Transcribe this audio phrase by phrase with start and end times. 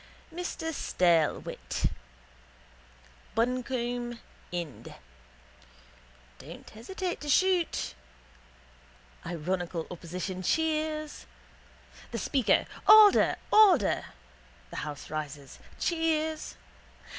[0.33, 1.85] Mr Staylewit
[3.35, 4.19] (Buncombe.
[4.51, 4.95] Ind.):
[6.39, 7.93] Don't hesitate to shoot.
[9.23, 11.27] (Ironical opposition cheers.)
[12.09, 13.35] The speaker: Order!
[13.51, 14.05] Order!
[14.71, 15.59] (The house rises.
[15.79, 16.55] Cheers.)